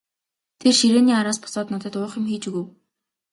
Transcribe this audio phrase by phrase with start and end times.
[0.59, 2.67] Тэр ширээний араас босоод надад уух юм хийж өгөв.